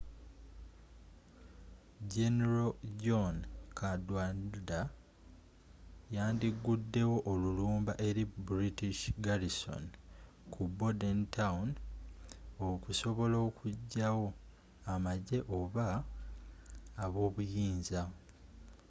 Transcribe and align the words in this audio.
general 2.13 2.71
john 3.01 3.35
cadwalder 3.77 4.85
yandi 6.15 6.47
guddewo 6.63 7.17
olulumba 7.31 7.93
eri 8.07 8.23
british 8.49 9.01
garrison 9.25 9.83
kubordentown 10.53 11.67
okusobola 12.69 13.37
okugyawo 13.47 14.27
amagyeoba 14.93 15.87
ab'obuyinza 17.03 18.01